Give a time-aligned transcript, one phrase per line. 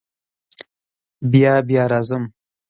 [1.31, 2.23] بیا بیا راځم.